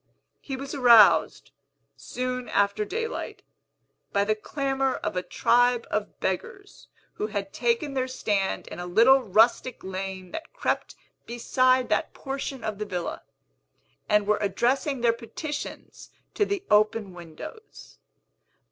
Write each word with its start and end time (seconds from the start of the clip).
He 0.39 0.55
was 0.55 0.73
aroused, 0.73 1.51
soon 1.95 2.49
after 2.49 2.83
daylight, 2.85 3.43
by 4.11 4.23
the 4.23 4.33
clamor 4.33 4.95
of 4.95 5.15
a 5.15 5.21
tribe 5.21 5.85
of 5.91 6.19
beggars 6.19 6.87
who 7.13 7.27
had 7.27 7.53
taken 7.53 7.93
their 7.93 8.07
stand 8.07 8.67
in 8.69 8.79
a 8.79 8.87
little 8.87 9.21
rustic 9.21 9.83
lane 9.83 10.31
that 10.31 10.53
crept 10.53 10.95
beside 11.27 11.89
that 11.89 12.15
portion 12.15 12.63
of 12.63 12.79
the 12.79 12.85
villa, 12.85 13.21
and 14.09 14.25
were 14.25 14.39
addressing 14.41 15.01
their 15.01 15.13
petitions 15.13 16.09
to 16.33 16.45
the 16.45 16.63
open 16.71 17.13
windows. 17.13 17.99